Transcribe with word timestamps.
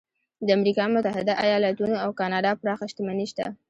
د 0.45 0.47
امریکا 0.57 0.83
متحده 0.93 1.33
ایالتونو 1.45 1.95
او 2.03 2.09
کاناډا 2.19 2.51
پراخه 2.61 2.85
شتمني 2.91 3.25
شته. 3.31 3.45